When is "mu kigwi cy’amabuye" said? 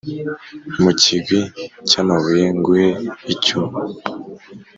0.81-2.45